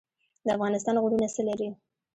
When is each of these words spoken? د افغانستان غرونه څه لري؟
د 0.45 0.47
افغانستان 0.55 0.95
غرونه 1.03 1.27
څه 1.35 1.41
لري؟ 1.49 1.69